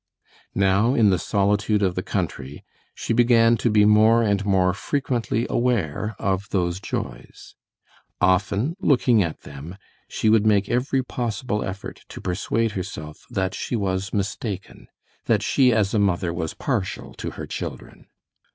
[0.55, 2.63] Now in the solitude of the country,
[2.95, 7.53] she began to be more and more frequently aware of those joys.
[8.19, 9.77] Often, looking at them,
[10.09, 14.87] she would make every possible effort to persuade herself that she was mistaken,
[15.25, 18.07] that she as a mother was partial to her children.